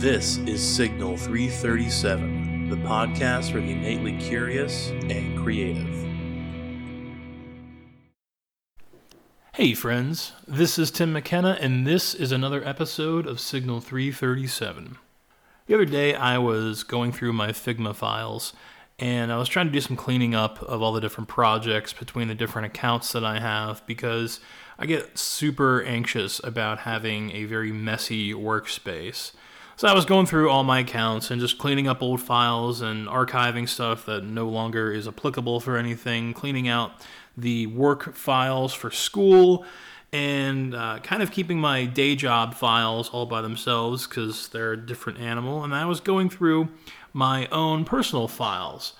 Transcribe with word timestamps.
This 0.00 0.38
is 0.38 0.66
Signal 0.66 1.18
337, 1.18 2.70
the 2.70 2.76
podcast 2.76 3.52
for 3.52 3.60
the 3.60 3.72
innately 3.72 4.16
curious 4.16 4.88
and 4.88 5.38
creative. 5.38 6.06
Hey, 9.52 9.74
friends, 9.74 10.32
this 10.48 10.78
is 10.78 10.90
Tim 10.90 11.12
McKenna, 11.12 11.58
and 11.60 11.86
this 11.86 12.14
is 12.14 12.32
another 12.32 12.66
episode 12.66 13.26
of 13.26 13.40
Signal 13.40 13.82
337. 13.82 14.96
The 15.66 15.74
other 15.74 15.84
day, 15.84 16.14
I 16.14 16.38
was 16.38 16.82
going 16.82 17.12
through 17.12 17.34
my 17.34 17.48
Figma 17.48 17.94
files 17.94 18.54
and 18.98 19.30
I 19.30 19.36
was 19.36 19.50
trying 19.50 19.66
to 19.66 19.72
do 19.72 19.82
some 19.82 19.96
cleaning 19.96 20.34
up 20.34 20.62
of 20.62 20.80
all 20.80 20.94
the 20.94 21.02
different 21.02 21.28
projects 21.28 21.92
between 21.92 22.28
the 22.28 22.34
different 22.34 22.64
accounts 22.64 23.12
that 23.12 23.24
I 23.24 23.38
have 23.38 23.84
because 23.86 24.40
I 24.78 24.86
get 24.86 25.18
super 25.18 25.82
anxious 25.82 26.40
about 26.42 26.80
having 26.80 27.32
a 27.32 27.44
very 27.44 27.70
messy 27.70 28.32
workspace. 28.32 29.32
So 29.80 29.88
I 29.88 29.94
was 29.94 30.04
going 30.04 30.26
through 30.26 30.50
all 30.50 30.62
my 30.62 30.80
accounts 30.80 31.30
and 31.30 31.40
just 31.40 31.56
cleaning 31.56 31.88
up 31.88 32.02
old 32.02 32.20
files 32.20 32.82
and 32.82 33.08
archiving 33.08 33.66
stuff 33.66 34.04
that 34.04 34.24
no 34.24 34.46
longer 34.46 34.92
is 34.92 35.08
applicable 35.08 35.58
for 35.60 35.78
anything, 35.78 36.34
cleaning 36.34 36.68
out 36.68 36.92
the 37.34 37.66
work 37.66 38.14
files 38.14 38.74
for 38.74 38.90
school, 38.90 39.64
and 40.12 40.74
uh, 40.74 40.98
kind 40.98 41.22
of 41.22 41.30
keeping 41.30 41.58
my 41.58 41.86
day 41.86 42.14
job 42.14 42.52
files 42.52 43.08
all 43.08 43.24
by 43.24 43.40
themselves 43.40 44.06
because 44.06 44.48
they're 44.48 44.72
a 44.72 44.76
different 44.76 45.18
animal. 45.18 45.64
And 45.64 45.74
I 45.74 45.86
was 45.86 46.00
going 46.00 46.28
through 46.28 46.68
my 47.14 47.46
own 47.46 47.86
personal 47.86 48.28
files. 48.28 48.92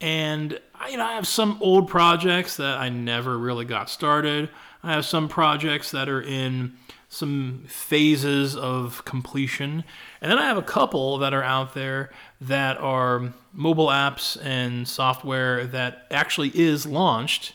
And 0.00 0.58
you 0.88 0.96
know, 0.96 1.04
I 1.04 1.12
have 1.12 1.26
some 1.26 1.58
old 1.60 1.88
projects 1.88 2.56
that 2.56 2.78
I 2.78 2.88
never 2.88 3.36
really 3.36 3.66
got 3.66 3.90
started. 3.90 4.48
I 4.82 4.92
have 4.92 5.04
some 5.04 5.28
projects 5.28 5.90
that 5.92 6.08
are 6.08 6.22
in 6.22 6.76
some 7.08 7.64
phases 7.68 8.56
of 8.56 9.04
completion. 9.04 9.84
And 10.20 10.30
then 10.30 10.38
I 10.38 10.46
have 10.46 10.56
a 10.56 10.62
couple 10.62 11.18
that 11.18 11.34
are 11.34 11.42
out 11.42 11.74
there 11.74 12.10
that 12.40 12.78
are 12.78 13.34
mobile 13.52 13.88
apps 13.88 14.42
and 14.42 14.88
software 14.88 15.66
that 15.66 16.06
actually 16.10 16.48
is 16.54 16.86
launched. 16.86 17.52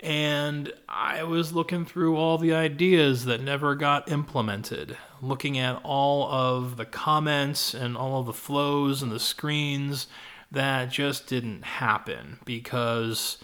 And 0.00 0.72
I 0.88 1.22
was 1.22 1.52
looking 1.52 1.84
through 1.84 2.16
all 2.16 2.38
the 2.38 2.52
ideas 2.52 3.24
that 3.24 3.40
never 3.40 3.76
got 3.76 4.10
implemented, 4.10 4.96
looking 5.22 5.58
at 5.58 5.80
all 5.84 6.28
of 6.28 6.76
the 6.76 6.84
comments 6.84 7.74
and 7.74 7.96
all 7.96 8.20
of 8.20 8.26
the 8.26 8.32
flows 8.32 9.00
and 9.00 9.12
the 9.12 9.20
screens 9.20 10.08
that 10.50 10.90
just 10.90 11.28
didn't 11.28 11.62
happen 11.62 12.38
because 12.44 13.38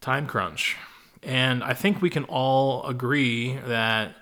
time 0.00 0.26
crunch. 0.26 0.76
And 1.22 1.62
I 1.62 1.74
think 1.74 2.02
we 2.02 2.10
can 2.10 2.24
all 2.24 2.84
agree 2.84 3.56
that 3.66 4.16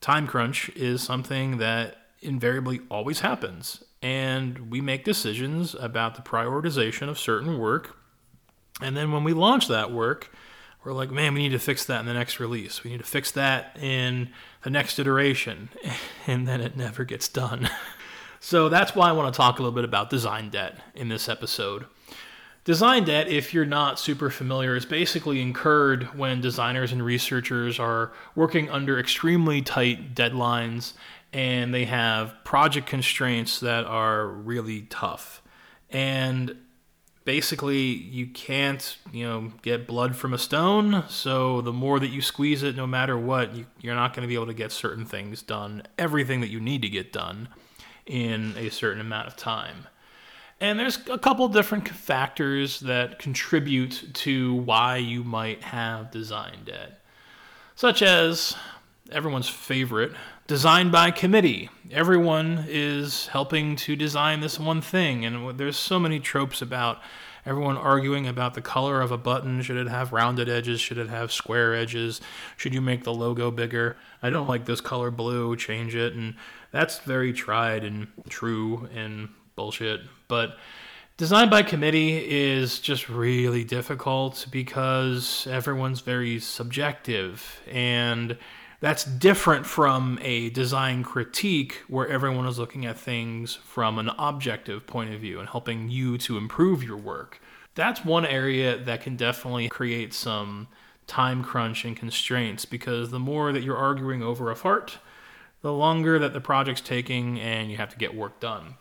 time 0.00 0.26
crunch 0.26 0.68
is 0.70 1.02
something 1.02 1.58
that 1.58 1.96
invariably 2.20 2.80
always 2.90 3.20
happens. 3.20 3.82
And 4.02 4.70
we 4.70 4.80
make 4.80 5.04
decisions 5.04 5.74
about 5.74 6.14
the 6.14 6.22
prioritization 6.22 7.08
of 7.08 7.18
certain 7.18 7.58
work. 7.58 7.96
And 8.82 8.96
then 8.96 9.12
when 9.12 9.24
we 9.24 9.32
launch 9.32 9.68
that 9.68 9.92
work, 9.92 10.30
we're 10.84 10.92
like, 10.92 11.10
man, 11.10 11.32
we 11.32 11.40
need 11.40 11.52
to 11.52 11.58
fix 11.58 11.86
that 11.86 12.00
in 12.00 12.06
the 12.06 12.12
next 12.12 12.38
release. 12.38 12.84
We 12.84 12.90
need 12.90 12.98
to 12.98 13.04
fix 13.04 13.30
that 13.30 13.78
in 13.80 14.30
the 14.62 14.70
next 14.70 14.98
iteration. 14.98 15.70
And 16.26 16.48
then 16.48 16.62
it 16.62 16.74
never 16.74 17.04
gets 17.04 17.28
done. 17.28 17.68
so 18.40 18.70
that's 18.70 18.94
why 18.94 19.10
I 19.10 19.12
want 19.12 19.32
to 19.32 19.36
talk 19.36 19.58
a 19.58 19.62
little 19.62 19.74
bit 19.74 19.84
about 19.84 20.08
design 20.08 20.48
debt 20.48 20.78
in 20.94 21.08
this 21.10 21.28
episode. 21.28 21.84
Design 22.64 23.04
debt, 23.04 23.28
if 23.28 23.52
you're 23.52 23.66
not 23.66 23.98
super 23.98 24.30
familiar, 24.30 24.74
is 24.74 24.86
basically 24.86 25.42
incurred 25.42 26.04
when 26.16 26.40
designers 26.40 26.92
and 26.92 27.04
researchers 27.04 27.78
are 27.78 28.10
working 28.34 28.70
under 28.70 28.98
extremely 28.98 29.60
tight 29.60 30.14
deadlines 30.14 30.94
and 31.30 31.74
they 31.74 31.84
have 31.84 32.34
project 32.42 32.86
constraints 32.86 33.60
that 33.60 33.84
are 33.84 34.26
really 34.26 34.82
tough. 34.82 35.42
And 35.90 36.56
basically, 37.26 37.82
you 37.82 38.28
can't, 38.28 38.96
you 39.12 39.26
know, 39.26 39.52
get 39.60 39.86
blood 39.86 40.16
from 40.16 40.32
a 40.32 40.38
stone. 40.38 41.04
So 41.08 41.60
the 41.60 41.72
more 41.72 42.00
that 42.00 42.08
you 42.08 42.22
squeeze 42.22 42.62
it, 42.62 42.76
no 42.76 42.86
matter 42.86 43.18
what, 43.18 43.54
you, 43.54 43.66
you're 43.82 43.94
not 43.94 44.14
going 44.14 44.22
to 44.22 44.28
be 44.28 44.36
able 44.36 44.46
to 44.46 44.54
get 44.54 44.72
certain 44.72 45.04
things 45.04 45.42
done, 45.42 45.82
everything 45.98 46.40
that 46.40 46.48
you 46.48 46.60
need 46.60 46.80
to 46.80 46.88
get 46.88 47.12
done 47.12 47.48
in 48.06 48.54
a 48.56 48.70
certain 48.70 49.02
amount 49.02 49.26
of 49.26 49.36
time. 49.36 49.86
And 50.60 50.78
there's 50.78 50.98
a 51.10 51.18
couple 51.18 51.46
different 51.48 51.88
factors 51.88 52.80
that 52.80 53.18
contribute 53.18 54.14
to 54.14 54.54
why 54.54 54.96
you 54.96 55.24
might 55.24 55.62
have 55.62 56.10
design 56.10 56.60
debt, 56.64 57.00
such 57.74 58.02
as 58.02 58.56
everyone's 59.10 59.48
favorite 59.48 60.12
design 60.46 60.90
by 60.90 61.10
committee. 61.10 61.70
Everyone 61.90 62.64
is 62.68 63.26
helping 63.28 63.76
to 63.76 63.96
design 63.96 64.40
this 64.40 64.58
one 64.58 64.80
thing, 64.80 65.24
and 65.24 65.58
there's 65.58 65.76
so 65.76 65.98
many 65.98 66.20
tropes 66.20 66.62
about 66.62 67.00
everyone 67.46 67.76
arguing 67.76 68.26
about 68.26 68.54
the 68.54 68.62
color 68.62 69.00
of 69.00 69.10
a 69.10 69.18
button. 69.18 69.60
Should 69.60 69.76
it 69.76 69.88
have 69.88 70.12
rounded 70.12 70.48
edges? 70.48 70.80
Should 70.80 70.98
it 70.98 71.08
have 71.08 71.32
square 71.32 71.74
edges? 71.74 72.20
Should 72.56 72.74
you 72.74 72.80
make 72.80 73.04
the 73.04 73.12
logo 73.12 73.50
bigger? 73.50 73.96
I 74.22 74.30
don't 74.30 74.48
like 74.48 74.64
this 74.64 74.80
color 74.80 75.10
blue, 75.10 75.56
change 75.56 75.94
it. 75.94 76.14
And 76.14 76.34
that's 76.70 76.98
very 77.00 77.32
tried 77.32 77.84
and 77.84 78.08
true 78.28 78.88
and 78.94 79.28
bullshit. 79.56 80.00
But 80.28 80.56
design 81.16 81.48
by 81.48 81.62
committee 81.62 82.16
is 82.16 82.78
just 82.80 83.08
really 83.08 83.64
difficult 83.64 84.46
because 84.50 85.46
everyone's 85.50 86.00
very 86.00 86.40
subjective 86.40 87.60
and 87.70 88.36
that's 88.80 89.04
different 89.04 89.64
from 89.64 90.18
a 90.20 90.50
design 90.50 91.04
critique 91.04 91.82
where 91.88 92.06
everyone 92.06 92.46
is 92.46 92.58
looking 92.58 92.84
at 92.84 92.98
things 92.98 93.54
from 93.54 93.98
an 93.98 94.10
objective 94.18 94.86
point 94.86 95.14
of 95.14 95.22
view 95.22 95.40
and 95.40 95.48
helping 95.48 95.88
you 95.88 96.18
to 96.18 96.36
improve 96.36 96.82
your 96.82 96.98
work. 96.98 97.40
That's 97.74 98.04
one 98.04 98.26
area 98.26 98.76
that 98.76 99.00
can 99.00 99.16
definitely 99.16 99.70
create 99.70 100.12
some 100.12 100.68
time 101.06 101.42
crunch 101.42 101.86
and 101.86 101.96
constraints 101.96 102.66
because 102.66 103.10
the 103.10 103.18
more 103.18 103.52
that 103.52 103.62
you're 103.62 103.74
arguing 103.74 104.22
over 104.22 104.50
a 104.50 104.54
fart, 104.54 104.98
the 105.62 105.72
longer 105.72 106.18
that 106.18 106.34
the 106.34 106.40
project's 106.42 106.82
taking 106.82 107.40
and 107.40 107.70
you 107.70 107.78
have 107.78 107.88
to 107.88 107.96
get 107.96 108.14
work 108.14 108.38
done 108.38 108.74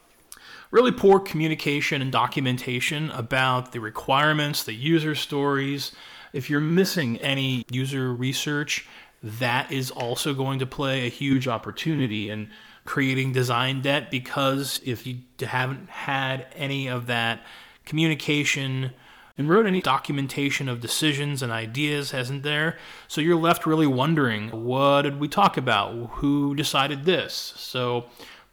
really 0.73 0.91
poor 0.91 1.19
communication 1.19 2.01
and 2.01 2.11
documentation 2.11 3.11
about 3.11 3.73
the 3.73 3.79
requirements, 3.79 4.63
the 4.63 4.73
user 4.73 5.13
stories. 5.13 5.91
If 6.33 6.49
you're 6.49 6.59
missing 6.59 7.17
any 7.17 7.63
user 7.69 8.11
research, 8.11 8.87
that 9.21 9.71
is 9.71 9.91
also 9.91 10.33
going 10.33 10.57
to 10.57 10.65
play 10.65 11.05
a 11.05 11.09
huge 11.09 11.47
opportunity 11.47 12.31
in 12.31 12.49
creating 12.85 13.33
design 13.33 13.83
debt 13.83 14.09
because 14.09 14.81
if 14.83 15.05
you 15.05 15.19
haven't 15.39 15.89
had 15.89 16.47
any 16.55 16.87
of 16.87 17.05
that 17.05 17.41
communication 17.85 18.93
and 19.37 19.47
wrote 19.47 19.67
any 19.67 19.79
documentation 19.79 20.67
of 20.67 20.81
decisions 20.81 21.43
and 21.43 21.51
ideas 21.51 22.09
hasn't 22.09 22.41
there? 22.41 22.79
So 23.07 23.21
you're 23.21 23.39
left 23.39 23.67
really 23.67 23.87
wondering 23.87 24.49
what 24.49 25.03
did 25.03 25.19
we 25.19 25.27
talk 25.27 25.55
about? 25.55 25.93
Who 26.13 26.55
decided 26.55 27.05
this? 27.05 27.53
So 27.57 28.05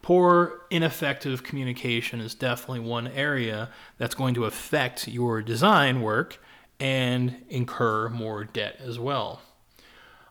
poor, 0.03 0.63
ineffective 0.71 1.43
communication 1.43 2.21
is 2.21 2.35
definitely 2.35 2.81
one 2.81 3.09
area 3.09 3.71
that's 3.99 4.15
going 4.15 4.35
to 4.35 4.45
affect 4.45 5.09
your 5.09 5.43
design 5.43 6.01
work 6.01 6.39
and 6.79 7.37
incur 7.49 8.09
more 8.09 8.45
debt 8.45 8.77
as 8.81 8.99
well. 8.99 9.43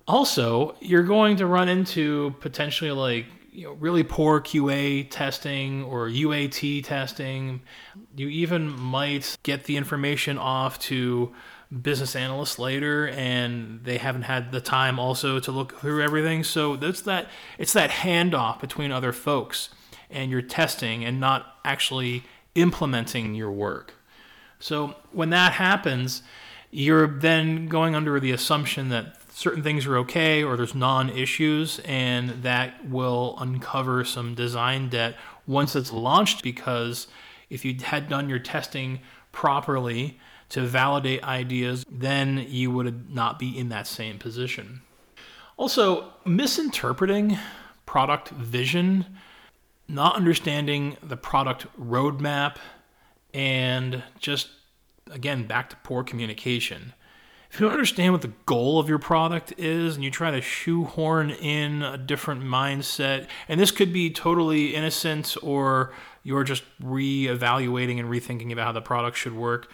Also, 0.07 0.75
you're 0.79 1.03
going 1.03 1.37
to 1.37 1.45
run 1.45 1.69
into 1.69 2.35
potentially 2.39 2.91
like 2.91 3.25
you 3.51 3.65
know, 3.65 3.73
really 3.73 4.03
poor 4.03 4.41
QA 4.41 5.07
testing 5.09 5.83
or 5.83 6.07
UAT 6.07 6.83
testing. 6.83 7.61
You 8.15 8.27
even 8.29 8.69
might 8.69 9.37
get 9.43 9.65
the 9.65 9.77
information 9.77 10.37
off 10.37 10.79
to 10.79 11.33
business 11.81 12.15
analysts 12.15 12.57
later 12.57 13.07
and 13.09 13.83
they 13.83 13.97
haven't 13.97 14.23
had 14.23 14.51
the 14.51 14.61
time 14.61 14.97
also 14.99 15.39
to 15.39 15.51
look 15.51 15.79
through 15.79 16.01
everything. 16.01 16.43
So 16.43 16.75
that's 16.75 17.01
that 17.01 17.27
it's 17.57 17.73
that 17.73 17.89
handoff 17.89 18.59
between 18.59 18.91
other 18.91 19.13
folks 19.13 19.69
and 20.09 20.31
you're 20.31 20.41
testing 20.41 21.05
and 21.05 21.19
not 21.19 21.57
actually 21.63 22.23
implementing 22.55 23.35
your 23.35 23.51
work. 23.51 23.93
So 24.59 24.95
when 25.11 25.29
that 25.29 25.53
happens 25.53 26.23
you're 26.71 27.07
then 27.07 27.67
going 27.67 27.95
under 27.95 28.19
the 28.19 28.31
assumption 28.31 28.89
that 28.89 29.15
certain 29.31 29.63
things 29.63 29.85
are 29.85 29.97
okay 29.97 30.43
or 30.43 30.57
there's 30.57 30.75
non-issues 30.75 31.79
and 31.85 32.29
that 32.43 32.87
will 32.87 33.35
uncover 33.39 34.03
some 34.03 34.35
design 34.35 34.89
debt 34.89 35.15
once 35.47 35.75
it's 35.75 35.91
launched 35.91 36.43
because 36.43 37.07
if 37.49 37.65
you 37.65 37.75
had 37.83 38.07
done 38.07 38.29
your 38.29 38.39
testing 38.39 38.99
properly 39.31 40.19
to 40.49 40.61
validate 40.61 41.23
ideas, 41.23 41.85
then 41.89 42.45
you 42.47 42.71
would 42.71 43.13
not 43.13 43.37
be 43.39 43.57
in 43.57 43.69
that 43.69 43.87
same 43.87 44.17
position. 44.17 44.81
Also, 45.57 46.11
misinterpreting 46.25 47.37
product 47.85 48.29
vision, 48.29 49.05
not 49.87 50.15
understanding 50.15 50.97
the 51.03 51.17
product 51.17 51.65
roadmap, 51.79 52.57
and 53.33 54.03
just 54.19 54.49
again, 55.11 55.45
back 55.45 55.69
to 55.69 55.75
poor 55.77 56.03
communication. 56.03 56.93
if 57.51 57.59
you 57.59 57.65
don't 57.65 57.73
understand 57.73 58.13
what 58.13 58.21
the 58.21 58.31
goal 58.45 58.79
of 58.79 58.87
your 58.87 58.99
product 58.99 59.53
is 59.57 59.95
and 59.95 60.03
you 60.03 60.11
try 60.11 60.29
to 60.29 60.41
shoehorn 60.41 61.31
in 61.31 61.81
a 61.81 61.97
different 61.97 62.43
mindset, 62.43 63.27
and 63.47 63.59
this 63.59 63.71
could 63.71 63.91
be 63.91 64.09
totally 64.11 64.75
innocent 64.75 65.35
or 65.41 65.91
you're 66.23 66.43
just 66.43 66.63
re-evaluating 66.81 67.99
and 67.99 68.09
rethinking 68.09 68.51
about 68.51 68.65
how 68.65 68.71
the 68.71 68.81
product 68.81 69.17
should 69.17 69.35
work, 69.35 69.71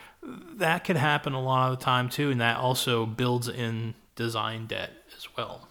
that 0.55 0.83
could 0.83 0.97
happen 0.97 1.33
a 1.33 1.41
lot 1.41 1.71
of 1.71 1.79
the 1.79 1.85
time 1.85 2.09
too, 2.09 2.31
and 2.31 2.41
that 2.41 2.57
also 2.57 3.05
builds 3.05 3.47
in 3.47 3.95
design 4.15 4.65
debt 4.67 4.91
as 5.15 5.27
well. 5.35 5.67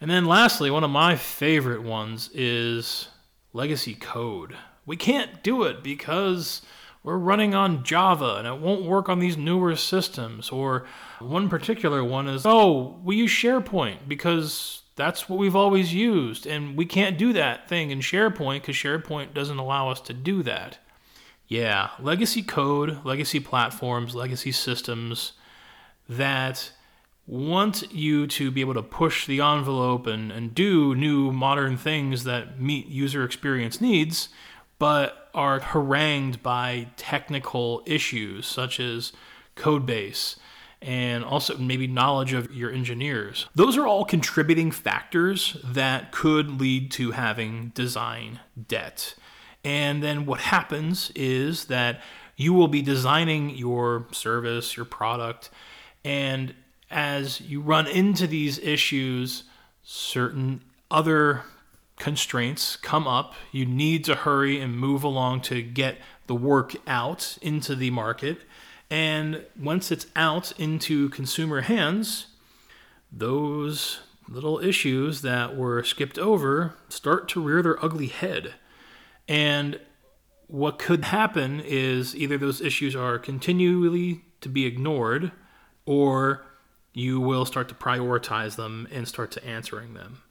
And 0.00 0.10
then 0.10 0.24
lastly, 0.24 0.70
one 0.70 0.84
of 0.84 0.90
my 0.90 1.16
favorite 1.16 1.82
ones 1.82 2.30
is 2.32 3.08
legacy 3.52 3.94
code. 3.94 4.56
We 4.86 4.96
can't 4.96 5.42
do 5.42 5.64
it 5.64 5.82
because 5.82 6.62
we're 7.02 7.18
running 7.18 7.54
on 7.54 7.84
Java 7.84 8.36
and 8.36 8.46
it 8.46 8.58
won't 8.58 8.84
work 8.84 9.08
on 9.08 9.18
these 9.18 9.36
newer 9.36 9.76
systems. 9.76 10.50
Or 10.50 10.86
one 11.18 11.48
particular 11.48 12.02
one 12.02 12.28
is, 12.28 12.46
oh, 12.46 12.98
we 13.04 13.16
use 13.16 13.30
SharePoint 13.30 14.08
because 14.08 14.82
that's 15.00 15.30
what 15.30 15.38
we've 15.38 15.56
always 15.56 15.94
used. 15.94 16.46
And 16.46 16.76
we 16.76 16.84
can't 16.84 17.16
do 17.16 17.32
that 17.32 17.68
thing 17.68 17.90
in 17.90 18.00
SharePoint 18.00 18.60
because 18.60 18.76
SharePoint 18.76 19.32
doesn't 19.32 19.58
allow 19.58 19.88
us 19.88 20.00
to 20.02 20.12
do 20.12 20.42
that. 20.42 20.78
Yeah, 21.48 21.88
legacy 21.98 22.42
code, 22.42 23.04
legacy 23.04 23.40
platforms, 23.40 24.14
legacy 24.14 24.52
systems 24.52 25.32
that 26.06 26.72
want 27.26 27.90
you 27.92 28.26
to 28.26 28.50
be 28.50 28.60
able 28.60 28.74
to 28.74 28.82
push 28.82 29.26
the 29.26 29.40
envelope 29.40 30.06
and, 30.06 30.30
and 30.30 30.54
do 30.54 30.94
new 30.94 31.32
modern 31.32 31.78
things 31.78 32.24
that 32.24 32.60
meet 32.60 32.86
user 32.86 33.24
experience 33.24 33.80
needs 33.80 34.28
but 34.78 35.30
are 35.34 35.60
harangued 35.60 36.42
by 36.42 36.88
technical 36.96 37.82
issues 37.86 38.46
such 38.46 38.80
as 38.80 39.12
code 39.54 39.86
base 39.86 40.36
and 40.82 41.24
also 41.24 41.56
maybe 41.58 41.86
knowledge 41.86 42.32
of 42.32 42.54
your 42.54 42.70
engineers. 42.70 43.46
Those 43.54 43.76
are 43.76 43.86
all 43.86 44.04
contributing 44.04 44.70
factors 44.70 45.56
that 45.64 46.10
could 46.12 46.60
lead 46.60 46.90
to 46.92 47.10
having 47.10 47.72
design 47.74 48.40
debt. 48.68 49.14
And 49.62 50.02
then 50.02 50.24
what 50.24 50.40
happens 50.40 51.12
is 51.14 51.66
that 51.66 52.00
you 52.36 52.54
will 52.54 52.68
be 52.68 52.80
designing 52.80 53.50
your 53.50 54.06
service, 54.12 54.76
your 54.76 54.86
product, 54.86 55.50
and 56.02 56.54
as 56.90 57.40
you 57.40 57.60
run 57.60 57.86
into 57.86 58.26
these 58.26 58.58
issues, 58.58 59.44
certain 59.82 60.62
other 60.90 61.42
constraints 61.96 62.76
come 62.76 63.06
up. 63.06 63.34
You 63.52 63.66
need 63.66 64.04
to 64.04 64.14
hurry 64.14 64.60
and 64.60 64.76
move 64.76 65.04
along 65.04 65.42
to 65.42 65.62
get 65.62 65.98
the 66.26 66.34
work 66.34 66.74
out 66.86 67.38
into 67.42 67.76
the 67.76 67.90
market. 67.90 68.38
And 68.90 69.44
once 69.58 69.92
it's 69.92 70.06
out 70.16 70.52
into 70.58 71.08
consumer 71.10 71.60
hands, 71.60 72.26
those 73.12 74.00
little 74.28 74.58
issues 74.60 75.22
that 75.22 75.56
were 75.56 75.82
skipped 75.84 76.18
over 76.18 76.74
start 76.88 77.28
to 77.28 77.40
rear 77.40 77.62
their 77.62 77.82
ugly 77.84 78.06
head. 78.06 78.54
And 79.28 79.80
what 80.48 80.78
could 80.78 81.04
happen 81.04 81.60
is 81.60 82.16
either 82.16 82.36
those 82.36 82.60
issues 82.60 82.96
are 82.96 83.18
continually 83.18 84.24
to 84.40 84.48
be 84.48 84.66
ignored 84.66 85.30
or 85.86 86.44
you 86.92 87.20
will 87.20 87.44
start 87.44 87.68
to 87.68 87.74
prioritize 87.74 88.56
them 88.56 88.88
and 88.90 89.06
start 89.06 89.30
to 89.32 89.44
answering 89.44 89.94
them. 89.94 90.22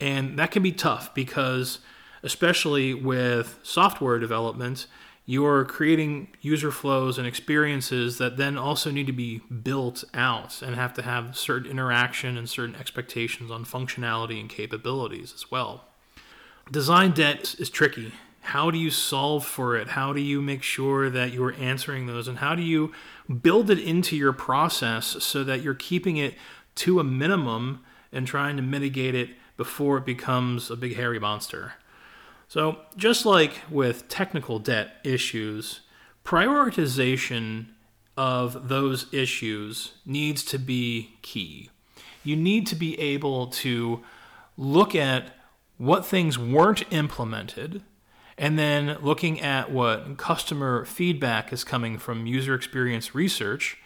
And 0.00 0.38
that 0.38 0.50
can 0.50 0.62
be 0.62 0.72
tough 0.72 1.14
because, 1.14 1.80
especially 2.22 2.94
with 2.94 3.58
software 3.62 4.18
development, 4.18 4.86
you're 5.26 5.64
creating 5.64 6.28
user 6.40 6.70
flows 6.70 7.18
and 7.18 7.26
experiences 7.26 8.18
that 8.18 8.36
then 8.36 8.56
also 8.56 8.90
need 8.90 9.06
to 9.06 9.12
be 9.12 9.38
built 9.38 10.04
out 10.14 10.62
and 10.62 10.76
have 10.76 10.94
to 10.94 11.02
have 11.02 11.36
certain 11.36 11.70
interaction 11.70 12.38
and 12.38 12.48
certain 12.48 12.76
expectations 12.76 13.50
on 13.50 13.64
functionality 13.64 14.40
and 14.40 14.48
capabilities 14.48 15.32
as 15.34 15.50
well. 15.50 15.84
Design 16.70 17.10
debt 17.10 17.56
is 17.58 17.68
tricky. 17.68 18.12
How 18.40 18.70
do 18.70 18.78
you 18.78 18.90
solve 18.90 19.44
for 19.44 19.76
it? 19.76 19.88
How 19.88 20.12
do 20.12 20.20
you 20.20 20.40
make 20.40 20.62
sure 20.62 21.10
that 21.10 21.32
you're 21.32 21.54
answering 21.54 22.06
those? 22.06 22.28
And 22.28 22.38
how 22.38 22.54
do 22.54 22.62
you 22.62 22.92
build 23.42 23.70
it 23.70 23.80
into 23.80 24.16
your 24.16 24.32
process 24.32 25.16
so 25.24 25.42
that 25.42 25.62
you're 25.62 25.74
keeping 25.74 26.16
it 26.16 26.34
to 26.76 27.00
a 27.00 27.04
minimum 27.04 27.84
and 28.12 28.26
trying 28.26 28.56
to 28.56 28.62
mitigate 28.62 29.14
it 29.14 29.30
before 29.56 29.98
it 29.98 30.04
becomes 30.04 30.70
a 30.70 30.76
big 30.76 30.96
hairy 30.96 31.18
monster. 31.18 31.74
So, 32.48 32.78
just 32.96 33.26
like 33.26 33.62
with 33.70 34.08
technical 34.08 34.58
debt 34.58 34.96
issues, 35.04 35.80
prioritization 36.24 37.66
of 38.16 38.68
those 38.68 39.12
issues 39.12 39.92
needs 40.04 40.42
to 40.44 40.58
be 40.58 41.16
key. 41.22 41.70
You 42.24 42.36
need 42.36 42.66
to 42.68 42.74
be 42.74 42.98
able 42.98 43.48
to 43.48 44.02
look 44.56 44.94
at 44.94 45.36
what 45.76 46.06
things 46.06 46.38
weren't 46.38 46.90
implemented 46.92 47.82
and 48.38 48.58
then 48.58 48.98
looking 49.00 49.40
at 49.40 49.70
what 49.70 50.16
customer 50.16 50.84
feedback 50.84 51.52
is 51.52 51.64
coming 51.64 51.98
from 51.98 52.26
user 52.26 52.54
experience 52.54 53.14
research 53.14 53.78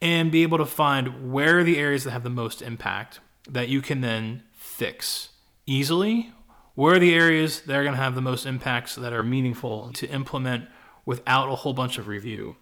and 0.00 0.30
be 0.30 0.42
able 0.42 0.58
to 0.58 0.66
find 0.66 1.32
where 1.32 1.60
are 1.60 1.64
the 1.64 1.78
areas 1.78 2.04
that 2.04 2.10
have 2.10 2.24
the 2.24 2.30
most 2.30 2.62
impact 2.62 3.20
that 3.48 3.68
you 3.68 3.80
can 3.80 4.00
then 4.00 4.42
fix 4.52 5.30
easily? 5.66 6.32
Where 6.74 6.94
are 6.94 6.98
the 6.98 7.14
areas 7.14 7.60
that 7.62 7.76
are 7.76 7.82
going 7.82 7.96
to 7.96 8.02
have 8.02 8.14
the 8.14 8.22
most 8.22 8.46
impacts 8.46 8.94
that 8.94 9.12
are 9.12 9.22
meaningful 9.22 9.92
to 9.92 10.08
implement 10.08 10.68
without 11.04 11.50
a 11.50 11.56
whole 11.56 11.74
bunch 11.74 11.98
of 11.98 12.08
review? 12.08 12.56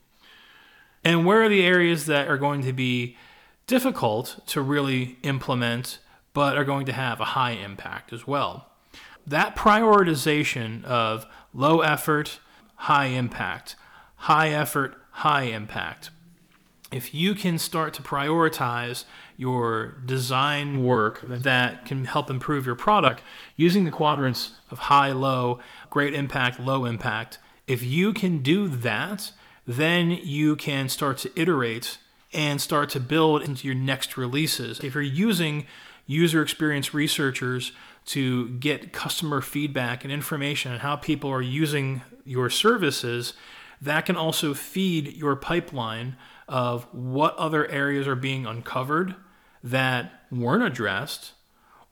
And 1.05 1.25
where 1.25 1.43
are 1.43 1.49
the 1.49 1.65
areas 1.65 2.07
that 2.07 2.29
are 2.29 2.37
going 2.37 2.63
to 2.63 2.73
be 2.73 3.17
difficult 3.67 4.41
to 4.49 4.61
really 4.61 5.17
implement 5.23 5.99
but 6.33 6.57
are 6.57 6.65
going 6.65 6.87
to 6.87 6.93
have 6.93 7.21
a 7.21 7.27
high 7.27 7.53
impact 7.53 8.13
as 8.13 8.27
well? 8.27 8.67
That 9.27 9.55
prioritization 9.55 10.85
of 10.85 11.27
low 11.55 11.81
effort, 11.81 12.41
high 12.75 13.07
impact, 13.07 13.77
high 14.17 14.49
effort, 14.49 14.97
high 15.11 15.43
impact. 15.43 16.11
If 16.91 17.15
you 17.15 17.35
can 17.35 17.59
start 17.59 17.95
to 17.95 18.03
prioritize 18.03 19.05
your 19.41 19.97
design 20.05 20.75
mm-hmm. 20.75 20.85
work 20.85 21.23
that 21.27 21.87
can 21.87 22.05
help 22.05 22.29
improve 22.29 22.67
your 22.67 22.75
product 22.75 23.23
using 23.57 23.85
the 23.85 23.91
quadrants 23.91 24.53
of 24.71 24.79
high, 24.79 25.13
low, 25.13 25.59
great 25.89 26.13
impact, 26.13 26.61
low 26.61 26.85
impact. 26.85 27.39
If 27.67 27.83
you 27.83 28.13
can 28.13 28.43
do 28.43 28.69
that, 28.69 29.33
then 29.67 30.11
you 30.11 30.57
can 30.57 30.91
start 30.91 31.17
to 31.19 31.41
iterate 31.41 31.97
and 32.35 32.61
start 32.61 32.91
to 32.91 33.01
build 33.01 33.41
into 33.43 33.67
your 33.67 33.75
next 33.75 34.19
releases. 34.19 34.79
If 34.81 34.93
you're 34.93 35.03
using 35.03 35.67
user 36.07 36.43
experience 36.43 36.93
researchers 36.93 37.73
to 38.07 38.51
get 38.59 38.93
customer 38.93 39.41
feedback 39.41 40.05
and 40.05 40.13
information 40.13 40.73
on 40.73 40.81
how 40.81 40.97
people 40.97 41.31
are 41.31 41.41
using 41.41 42.03
your 42.27 42.51
services, 42.51 43.33
that 43.81 44.05
can 44.05 44.17
also 44.17 44.53
feed 44.53 45.17
your 45.17 45.35
pipeline 45.35 46.17
of 46.47 46.85
what 46.93 47.35
other 47.37 47.67
areas 47.71 48.07
are 48.07 48.17
being 48.17 48.45
uncovered 48.45 49.15
that 49.63 50.13
weren't 50.31 50.63
addressed 50.63 51.33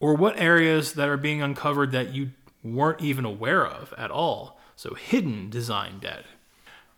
or 0.00 0.14
what 0.14 0.38
areas 0.38 0.94
that 0.94 1.08
are 1.08 1.16
being 1.16 1.42
uncovered 1.42 1.92
that 1.92 2.14
you 2.14 2.30
weren't 2.62 3.00
even 3.00 3.24
aware 3.24 3.66
of 3.66 3.92
at 3.98 4.10
all. 4.10 4.58
So, 4.76 4.94
hidden 4.94 5.50
design 5.50 5.98
debt. 5.98 6.24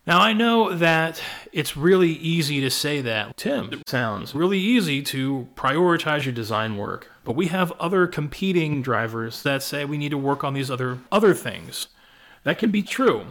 Now, 0.05 0.19
I 0.19 0.33
know 0.33 0.73
that 0.73 1.21
it's 1.51 1.77
really 1.77 2.11
easy 2.11 2.59
to 2.61 2.71
say 2.71 3.01
that. 3.01 3.37
Tim, 3.37 3.71
it 3.71 3.87
sounds 3.87 4.33
really 4.33 4.59
easy 4.59 5.03
to 5.03 5.47
prioritize 5.55 6.25
your 6.25 6.33
design 6.33 6.75
work, 6.77 7.11
but 7.23 7.35
we 7.35 7.47
have 7.47 7.71
other 7.73 8.07
competing 8.07 8.81
drivers 8.81 9.43
that 9.43 9.61
say 9.61 9.85
we 9.85 9.99
need 9.99 10.09
to 10.09 10.17
work 10.17 10.43
on 10.43 10.53
these 10.53 10.71
other 10.71 10.99
other 11.11 11.35
things. 11.35 11.87
That 12.43 12.57
can 12.57 12.71
be 12.71 12.81
true. 12.81 13.27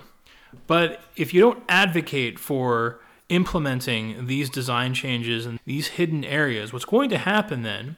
But 0.68 1.00
if 1.16 1.35
you 1.35 1.40
don't 1.40 1.62
advocate 1.68 2.38
for 2.38 3.00
implementing 3.30 4.26
these 4.26 4.50
design 4.50 4.92
changes 4.92 5.46
and 5.46 5.58
these 5.64 5.88
hidden 5.88 6.25
areas, 6.25 6.72
what's 6.72 6.84
going 6.84 7.08
to 7.08 7.18
happen 7.18 7.62
then 7.62 7.96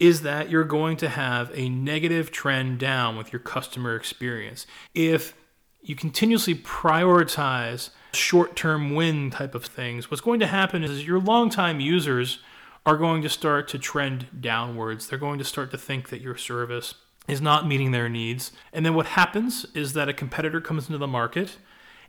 is 0.00 0.22
that 0.22 0.50
you're 0.50 0.64
going 0.64 0.96
to 0.96 1.08
have 1.10 1.52
a 1.54 1.68
negative 1.68 2.32
trend 2.32 2.78
down 2.78 3.16
with 3.16 3.32
your 3.32 3.40
customer 3.40 3.94
experience. 3.94 4.66
If 4.94 5.34
you 5.82 5.94
continuously 5.94 6.54
prioritize 6.54 7.90
short 8.14 8.56
term 8.56 8.94
win 8.94 9.30
type 9.30 9.54
of 9.54 9.64
things, 9.64 10.10
what's 10.10 10.22
going 10.22 10.40
to 10.40 10.46
happen 10.46 10.82
is 10.82 11.06
your 11.06 11.20
longtime 11.20 11.80
users 11.80 12.40
are 12.86 12.96
going 12.96 13.20
to 13.22 13.28
start 13.28 13.68
to 13.68 13.78
trend 13.78 14.26
downwards. 14.40 15.06
They're 15.06 15.18
going 15.18 15.38
to 15.38 15.44
start 15.44 15.70
to 15.72 15.78
think 15.78 16.08
that 16.08 16.22
your 16.22 16.36
service 16.36 16.94
is 17.28 17.42
not 17.42 17.68
meeting 17.68 17.90
their 17.90 18.08
needs. 18.08 18.52
And 18.72 18.84
then 18.84 18.94
what 18.94 19.06
happens 19.06 19.66
is 19.74 19.92
that 19.92 20.08
a 20.08 20.14
competitor 20.14 20.60
comes 20.62 20.86
into 20.86 20.98
the 20.98 21.06
market 21.06 21.58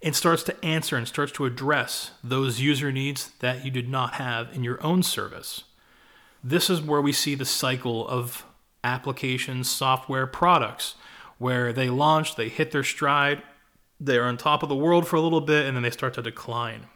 and 0.03 0.15
starts 0.15 0.43
to 0.43 0.65
answer 0.65 0.97
and 0.97 1.07
starts 1.07 1.31
to 1.33 1.45
address 1.45 2.11
those 2.23 2.59
user 2.59 2.91
needs 2.91 3.31
that 3.39 3.63
you 3.63 3.71
did 3.71 3.87
not 3.87 4.15
have 4.15 4.53
in 4.55 4.63
your 4.63 4.83
own 4.83 5.03
service. 5.03 5.63
This 6.43 6.69
is 6.69 6.81
where 6.81 7.01
we 7.01 7.11
see 7.11 7.35
the 7.35 7.45
cycle 7.45 8.07
of 8.07 8.45
applications, 8.83 9.69
software, 9.69 10.25
products, 10.25 10.95
where 11.37 11.71
they 11.71 11.89
launch, 11.89 12.35
they 12.35 12.49
hit 12.49 12.71
their 12.71 12.83
stride, 12.83 13.43
they're 13.99 14.25
on 14.25 14.37
top 14.37 14.63
of 14.63 14.69
the 14.69 14.75
world 14.75 15.07
for 15.07 15.15
a 15.17 15.21
little 15.21 15.41
bit, 15.41 15.67
and 15.67 15.75
then 15.75 15.83
they 15.83 15.91
start 15.91 16.15
to 16.15 16.21
decline. 16.23 16.87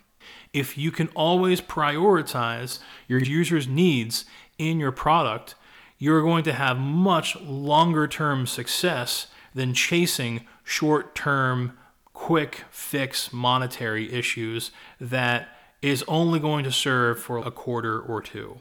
if 0.55 0.77
you 0.77 0.89
can 0.89 1.09
always 1.09 1.59
prioritize 1.59 2.79
your 3.07 3.19
users' 3.19 3.67
needs 3.67 4.23
in 4.57 4.79
your 4.79 4.91
product, 4.91 5.53
you're 5.97 6.21
going 6.21 6.43
to 6.45 6.53
have 6.53 6.77
much 6.77 7.35
longer 7.41 8.07
term 8.07 8.47
success 8.47 9.27
than 9.53 9.73
chasing 9.73 10.45
short 10.63 11.13
term, 11.13 11.77
quick 12.25 12.63
fix 12.71 13.31
monetary 13.31 14.11
issues 14.11 14.71
that 14.99 15.47
is 15.83 16.03
only 16.07 16.39
going 16.39 16.63
to 16.63 16.71
serve 16.71 17.19
for 17.19 17.37
a 17.37 17.51
quarter 17.51 17.99
or 17.99 18.19
two. 18.19 18.59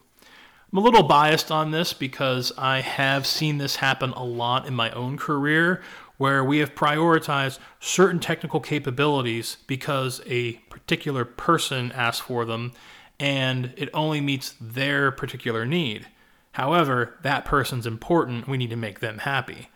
I'm 0.70 0.80
a 0.80 0.82
little 0.82 1.02
biased 1.02 1.50
on 1.50 1.70
this 1.70 1.94
because 1.94 2.52
I 2.58 2.82
have 2.82 3.26
seen 3.26 3.56
this 3.56 3.76
happen 3.76 4.10
a 4.10 4.22
lot 4.22 4.66
in 4.66 4.74
my 4.74 4.90
own 4.90 5.16
career 5.16 5.80
where 6.18 6.44
we 6.44 6.58
have 6.58 6.74
prioritized 6.74 7.58
certain 7.80 8.20
technical 8.20 8.60
capabilities 8.60 9.56
because 9.66 10.20
a 10.26 10.52
particular 10.68 11.24
person 11.24 11.90
asked 11.92 12.20
for 12.20 12.44
them 12.44 12.72
and 13.18 13.72
it 13.78 13.88
only 13.94 14.20
meets 14.20 14.56
their 14.60 15.10
particular 15.10 15.64
need. 15.64 16.06
However, 16.52 17.14
that 17.22 17.46
person's 17.46 17.86
important, 17.86 18.46
we 18.46 18.58
need 18.58 18.68
to 18.68 18.76
make 18.76 19.00
them 19.00 19.20
happy. 19.20 19.70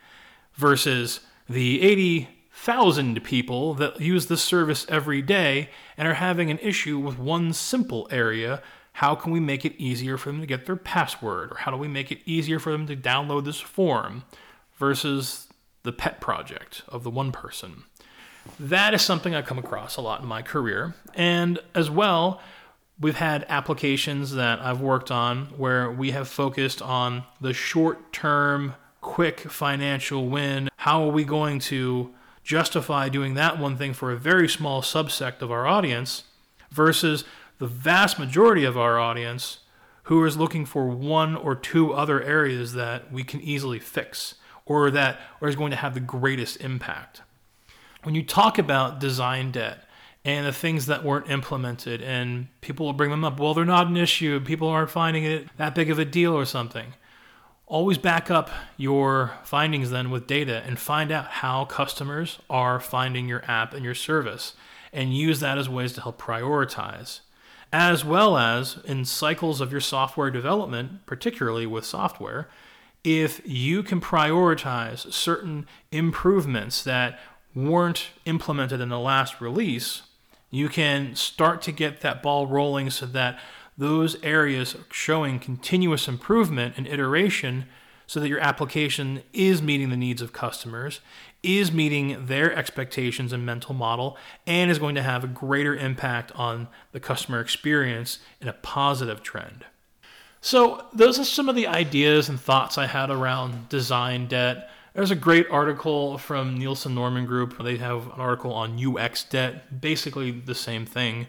Versus 0.53 1.21
the 1.49 1.81
80,000 2.61 3.23
people 3.25 3.73
that 3.75 4.01
use 4.01 4.27
this 4.27 4.43
service 4.43 4.85
every 4.89 5.23
day 5.23 5.71
and 5.97 6.09
are 6.09 6.15
having 6.15 6.51
an 6.51 6.59
issue 6.59 6.99
with 6.99 7.19
one 7.19 7.53
simple 7.53 8.09
area. 8.11 8.63
How 8.95 9.15
can 9.15 9.33
we 9.33 9.41
make 9.41 9.65
it 9.65 9.75
easier 9.79 10.19
for 10.19 10.31
them 10.31 10.41
to 10.41 10.47
get 10.47 10.67
their 10.67 10.77
password? 10.77 11.53
Or 11.53 11.57
how 11.59 11.71
do 11.71 11.77
we 11.77 11.89
make 11.89 12.11
it 12.11 12.19
easier 12.27 12.59
for 12.59 12.73
them 12.73 12.87
to 12.89 12.97
download 12.97 13.45
this 13.45 13.61
form? 13.61 14.25
Versus 14.77 15.47
the 15.83 15.93
pet 15.93 16.21
project 16.21 16.83
of 16.89 17.05
the 17.05 17.11
one 17.11 17.33
person. 17.33 17.85
That 18.61 18.93
is 18.93 19.03
something 19.03 19.35
I've 19.35 19.47
come 19.47 19.59
across 19.59 19.97
a 19.97 20.01
lot 20.01 20.21
in 20.21 20.27
my 20.27 20.43
career. 20.43 20.95
And 21.15 21.61
as 21.75 21.91
well, 21.91 22.41
we've 23.01 23.17
had 23.17 23.47
applications 23.49 24.33
that 24.35 24.61
I've 24.61 24.81
worked 24.81 25.11
on 25.11 25.47
where 25.57 25.91
we 25.91 26.11
have 26.11 26.29
focused 26.29 26.83
on 26.83 27.25
the 27.41 27.55
short 27.55 28.13
term, 28.13 28.75
quick 29.01 29.41
financial 29.41 30.29
win. 30.29 30.69
How 30.77 31.05
are 31.05 31.13
we 31.13 31.25
going 31.25 31.61
to 31.61 32.15
justify 32.49 33.11
doing 33.11 33.35
that 33.35 33.59
one 33.59 33.77
thing 33.77 33.93
for 33.93 34.11
a 34.11 34.17
very 34.17 34.49
small 34.49 34.81
subsect 34.81 35.43
of 35.43 35.53
our 35.53 35.67
audience 35.67 36.25
versus 36.71 37.25
the 37.59 37.67
vast 37.67 38.19
majority 38.19 38.65
of 38.65 38.75
our 38.75 38.99
audience 38.99 39.59
who 40.05 40.25
is 40.25 40.39
looking 40.39 40.65
for 40.65 40.89
one 40.89 41.37
or 41.37 41.55
two 41.55 41.93
other 41.93 42.23
areas 42.23 42.73
that 42.73 43.13
we 43.13 43.23
can 43.23 43.39
easily 43.43 43.79
fix 43.79 44.37
or 44.65 44.91
that 44.91 45.21
or 45.43 45.49
is 45.49 45.57
going 45.57 45.71
to 45.71 45.77
have 45.77 45.93
the 45.93 46.01
greatest 46.01 46.59
impact. 46.63 47.21
When 48.03 48.15
you 48.15 48.23
talk 48.23 48.57
about 48.57 48.99
design 48.99 49.51
debt 49.51 49.85
and 50.25 50.47
the 50.47 50.53
things 50.53 50.87
that 50.87 51.05
weren't 51.05 51.29
implemented, 51.29 52.01
and 52.01 52.49
people 52.63 52.87
will 52.87 52.95
bring 52.95 53.11
them 53.11 53.27
up, 53.27 53.39
well, 53.39 53.53
they're 53.53 53.67
not 53.67 53.89
an 53.89 53.99
issue, 53.99 54.41
people 54.41 54.69
aren't 54.69 54.91
finding 54.91 55.25
it 55.25 55.55
that 55.59 55.75
big 55.75 55.91
of 55.91 55.99
a 55.99 56.07
deal 56.07 56.33
or 56.33 56.47
something. 56.47 56.95
Always 57.69 57.99
back 57.99 58.31
up 58.31 58.49
your 58.79 59.33
findings 59.45 59.91
then 59.91 60.11
with 60.11 60.27
data 60.27 60.63
and 60.65 60.79
find 60.79 61.13
out 61.13 61.27
how 61.27 61.67
customers 61.67 62.39
are 62.49 62.81
finding 62.81 63.29
your 63.29 63.45
app 63.47 63.75
and 63.75 63.85
your 63.85 63.95
service 63.95 64.55
and 64.91 65.15
use 65.15 65.41
that 65.41 65.59
as 65.59 65.69
ways 65.69 65.93
to 65.93 66.01
help 66.01 66.19
prioritize. 66.19 67.21
As 67.71 68.07
well 68.07 68.39
as 68.39 68.79
in 68.87 69.05
cycles 69.05 69.61
of 69.61 69.71
your 69.71 69.83
software 69.83 70.31
development, 70.31 71.05
particularly 71.05 71.67
with 71.67 71.85
software, 71.85 72.49
if 73.05 73.43
you 73.45 73.83
can 73.83 74.01
prioritize 74.01 75.13
certain 75.13 75.67
improvements 75.93 76.83
that 76.85 77.19
weren't 77.55 78.09
implemented 78.25 78.81
in 78.81 78.89
the 78.89 78.99
last 78.99 79.43
release, 79.43 80.05
you 80.51 80.71
can 80.71 81.15
start 81.15 81.61
to 81.63 81.73
get 81.73 82.01
that 82.01 82.23
ball 82.23 82.47
rolling 82.47 82.89
so 82.89 83.05
that 83.05 83.39
those 83.79 84.23
areas 84.25 84.77
showing 84.91 85.39
continuous 85.39 86.09
improvement 86.09 86.75
and 86.77 86.87
iteration 86.87 87.65
so 88.09 88.19
that 88.19 88.29
your 88.29 88.41
application 88.41 89.23
is 89.33 89.63
meeting 89.63 89.91
the 89.91 89.97
needs 89.97 90.21
of 90.21 90.33
customers, 90.33 91.01
is 91.43 91.71
meeting 91.71 92.27
their 92.27 92.53
expectations 92.53 93.33
and 93.33 93.47
mental 93.47 93.75
model, 93.75 94.17
and 94.47 94.71
is 94.71 94.79
going 94.79 94.97
to 94.97 95.03
have 95.03 95.23
a 95.23 95.29
greater 95.29 95.77
impact 95.77 96.33
on 96.33 96.67
the 96.93 96.99
customer 96.99 97.39
experience 97.39 98.19
in 98.41 98.49
a 98.49 98.53
positive 98.53 99.23
trend. 99.23 99.65
So, 100.41 100.87
those 100.93 101.19
are 101.19 101.25
some 101.25 101.49
of 101.49 101.55
the 101.55 101.67
ideas 101.67 102.29
and 102.29 102.41
thoughts 102.41 102.79
I 102.79 102.87
had 102.87 103.11
around 103.11 103.69
design 103.69 104.27
debt. 104.27 104.71
There's 104.95 105.11
a 105.11 105.17
great 105.17 105.47
article 105.51 106.17
from 106.17 106.57
Nielsen 106.57 106.95
Norman 106.95 107.27
Group. 107.27 107.63
They 107.63 107.77
have 107.77 108.07
an 108.07 108.21
article 108.21 108.53
on 108.53 108.83
UX 108.83 109.25
debt, 109.25 109.81
basically 109.81 110.31
the 110.31 110.55
same 110.55 110.87
thing. 110.87 111.27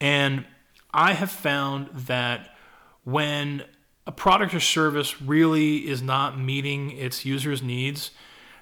And 0.00 0.44
I 0.92 1.12
have 1.14 1.30
found 1.30 1.88
that 1.92 2.54
when 3.04 3.64
a 4.06 4.12
product 4.12 4.54
or 4.54 4.60
service 4.60 5.22
really 5.22 5.88
is 5.88 6.02
not 6.02 6.38
meeting 6.38 6.90
its 6.90 7.24
users' 7.24 7.62
needs, 7.62 8.10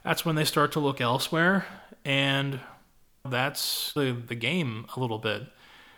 that's 0.05 0.25
when 0.25 0.37
they 0.37 0.45
start 0.45 0.73
to 0.73 0.81
look 0.81 1.01
elsewhere. 1.01 1.67
And 2.05 2.61
that's 3.25 3.93
the, 3.93 4.13
the 4.13 4.35
game 4.35 4.87
a 4.97 5.01
little 5.01 5.19
bit. 5.19 5.45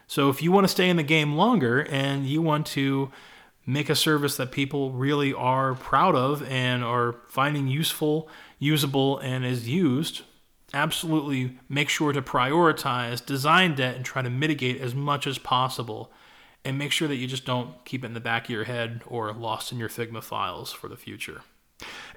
So 0.06 0.28
if 0.28 0.42
you 0.42 0.50
want 0.50 0.64
to 0.64 0.68
stay 0.68 0.88
in 0.88 0.96
the 0.96 1.02
game 1.02 1.34
longer 1.34 1.86
and 1.88 2.26
you 2.26 2.42
want 2.42 2.66
to 2.68 3.12
make 3.66 3.88
a 3.88 3.94
service 3.94 4.36
that 4.36 4.50
people 4.50 4.90
really 4.90 5.32
are 5.32 5.74
proud 5.74 6.16
of 6.16 6.42
and 6.48 6.82
are 6.82 7.16
finding 7.28 7.68
useful, 7.68 8.28
usable, 8.58 9.18
and 9.18 9.44
is 9.44 9.68
used, 9.68 10.22
absolutely 10.74 11.58
make 11.68 11.88
sure 11.88 12.12
to 12.12 12.22
prioritize 12.22 13.24
design 13.24 13.74
debt 13.74 13.96
and 13.96 14.04
try 14.04 14.22
to 14.22 14.30
mitigate 14.30 14.80
as 14.80 14.94
much 14.94 15.26
as 15.26 15.38
possible. 15.38 16.10
And 16.64 16.76
make 16.78 16.92
sure 16.92 17.08
that 17.08 17.16
you 17.16 17.26
just 17.26 17.46
don't 17.46 17.82
keep 17.84 18.04
it 18.04 18.08
in 18.08 18.14
the 18.14 18.20
back 18.20 18.44
of 18.44 18.50
your 18.50 18.64
head 18.64 19.02
or 19.06 19.32
lost 19.32 19.72
in 19.72 19.78
your 19.78 19.88
Figma 19.88 20.22
files 20.22 20.72
for 20.72 20.88
the 20.88 20.96
future. 20.96 21.40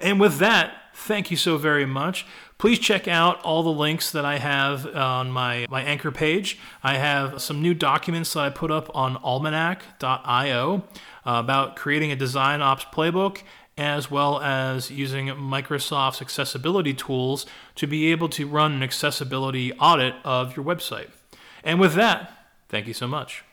And 0.00 0.20
with 0.20 0.38
that, 0.38 0.74
thank 0.94 1.30
you 1.30 1.36
so 1.36 1.56
very 1.56 1.86
much. 1.86 2.26
Please 2.58 2.78
check 2.78 3.08
out 3.08 3.40
all 3.42 3.62
the 3.62 3.72
links 3.72 4.10
that 4.12 4.24
I 4.24 4.38
have 4.38 4.86
on 4.94 5.30
my, 5.30 5.66
my 5.70 5.82
anchor 5.82 6.10
page. 6.10 6.58
I 6.82 6.96
have 6.96 7.40
some 7.40 7.62
new 7.62 7.74
documents 7.74 8.32
that 8.34 8.40
I 8.40 8.50
put 8.50 8.70
up 8.70 8.94
on 8.94 9.16
almanac.io 9.16 10.74
uh, 10.74 10.80
about 11.24 11.76
creating 11.76 12.12
a 12.12 12.16
design 12.16 12.60
ops 12.60 12.84
playbook 12.86 13.38
as 13.76 14.10
well 14.10 14.40
as 14.40 14.90
using 14.90 15.26
Microsoft's 15.28 16.22
accessibility 16.22 16.94
tools 16.94 17.44
to 17.74 17.86
be 17.86 18.12
able 18.12 18.28
to 18.28 18.46
run 18.46 18.72
an 18.72 18.82
accessibility 18.82 19.72
audit 19.74 20.14
of 20.24 20.56
your 20.56 20.64
website. 20.64 21.10
And 21.64 21.80
with 21.80 21.94
that, 21.94 22.50
thank 22.68 22.86
you 22.86 22.94
so 22.94 23.08
much. 23.08 23.44